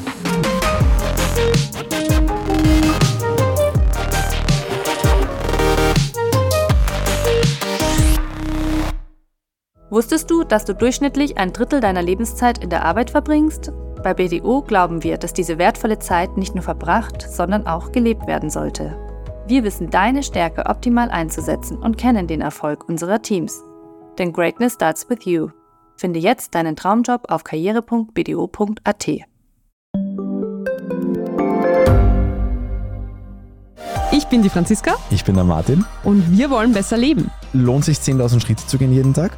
Wusstest 9.94 10.32
du, 10.32 10.44
dass 10.44 10.66
du 10.66 10.74
durchschnittlich 10.74 11.38
ein 11.38 11.54
Drittel 11.54 11.80
deiner 11.80 12.02
Lebenszeit 12.02 12.58
in 12.64 12.72
der 12.72 12.84
Arbeit 12.84 13.12
verbringst? 13.12 13.72
Bei 14.02 14.16
BDO 14.16 14.64
glauben 14.64 15.04
wir, 15.04 15.20
dass 15.20 15.34
diese 15.34 15.60
wertvolle 15.60 16.00
Zeit 16.00 16.36
nicht 16.36 16.56
nur 16.56 16.64
verbracht, 16.64 17.22
sondern 17.22 17.68
auch 17.68 17.92
gelebt 17.92 18.26
werden 18.26 18.50
sollte. 18.50 18.98
Wir 19.46 19.64
wissen 19.64 19.92
deine 19.92 20.24
Stärke 20.24 20.66
optimal 20.66 21.12
einzusetzen 21.12 21.78
und 21.78 21.96
kennen 21.96 22.26
den 22.26 22.42
Erfolg 22.42 22.90
unserer 22.90 23.22
Teams. 23.22 23.62
Denn 24.18 24.34
Greatness 24.34 24.74
starts 24.74 25.08
with 25.12 25.26
you. 25.26 25.50
Finde 25.96 26.20
jetzt 26.20 26.56
deinen 26.56 26.76
Traumjob 26.76 27.30
auf 27.30 27.44
karriere.bdo.at. 27.44 29.08
Ich 34.12 34.26
bin 34.26 34.42
die 34.42 34.50
Franziska 34.50 34.96
Ich 35.12 35.24
bin 35.24 35.36
der 35.36 35.44
Martin. 35.44 35.86
und 36.04 36.36
wir 36.36 36.50
wollen 36.50 36.74
besser 36.74 36.98
leben. 36.98 37.30
Lohnt 37.54 37.86
sich 37.86 38.00
10.000 38.00 38.40
Schritte 38.40 38.66
zu 38.66 38.80
gehen 38.80 38.92
jeden 38.92 39.14
Tag? 39.14 39.38